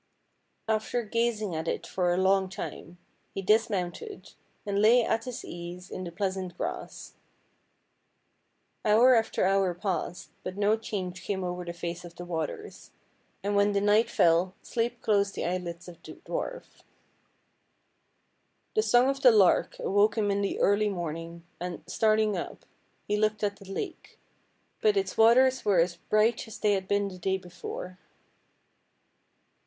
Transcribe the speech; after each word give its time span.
After 0.67 1.03
gazing 1.03 1.53
at 1.55 1.67
it 1.67 1.85
for 1.85 2.11
a 2.11 2.17
long 2.17 2.49
time, 2.49 2.97
he 3.35 3.43
dis 3.43 3.69
mounted, 3.69 4.33
and 4.65 4.81
lay 4.81 5.03
at 5.05 5.25
his 5.25 5.45
ease 5.45 5.91
in 5.91 6.05
the 6.05 6.11
pleasant 6.11 6.57
grass. 6.57 7.13
Hour 8.83 9.13
after 9.13 9.45
hour 9.45 9.75
passed, 9.75 10.31
but 10.41 10.57
no 10.57 10.75
change 10.75 11.21
came 11.23 11.43
over 11.43 11.63
the 11.63 11.71
face 11.71 12.03
of 12.03 12.15
the 12.15 12.25
waters, 12.25 12.89
and 13.43 13.55
when 13.55 13.73
the 13.73 13.79
night 13.79 14.09
fell 14.09 14.55
sleep 14.63 15.01
closed 15.03 15.35
the 15.35 15.45
eyelids 15.45 15.87
of 15.87 16.01
the 16.01 16.13
dwarf. 16.13 16.81
The 18.73 18.81
song 18.81 19.07
of 19.07 19.21
the 19.21 19.29
lark 19.29 19.75
awoke 19.77 20.17
him 20.17 20.31
in 20.31 20.41
the 20.41 20.57
early 20.61 20.89
morning, 20.89 21.45
and, 21.59 21.83
starting 21.85 22.35
up, 22.35 22.65
he 23.07 23.17
looked 23.17 23.43
at 23.43 23.57
the 23.57 23.71
lake, 23.71 24.17
but 24.81 24.97
its 24.97 25.15
waters 25.15 25.63
were 25.63 25.79
as 25.79 25.97
bright 25.97 26.47
as 26.47 26.57
they 26.57 26.73
had 26.73 26.87
been 26.87 27.07
the 27.07 27.19
day 27.19 27.37
before. 27.37 27.99